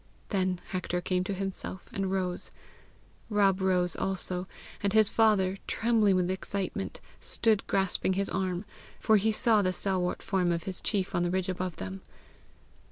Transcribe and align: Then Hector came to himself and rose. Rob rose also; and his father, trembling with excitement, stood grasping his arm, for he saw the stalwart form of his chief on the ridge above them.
Then 0.29 0.59
Hector 0.69 0.99
came 0.99 1.23
to 1.25 1.33
himself 1.35 1.87
and 1.93 2.09
rose. 2.11 2.49
Rob 3.29 3.61
rose 3.61 3.95
also; 3.95 4.47
and 4.81 4.93
his 4.93 5.09
father, 5.09 5.57
trembling 5.67 6.15
with 6.15 6.31
excitement, 6.31 6.99
stood 7.19 7.67
grasping 7.67 8.13
his 8.13 8.27
arm, 8.27 8.65
for 8.99 9.17
he 9.17 9.31
saw 9.31 9.61
the 9.61 9.71
stalwart 9.71 10.23
form 10.23 10.51
of 10.51 10.63
his 10.63 10.81
chief 10.81 11.13
on 11.13 11.21
the 11.21 11.29
ridge 11.29 11.49
above 11.49 11.75
them. 11.75 12.01